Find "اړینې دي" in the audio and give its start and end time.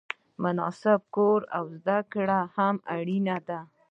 2.95-3.59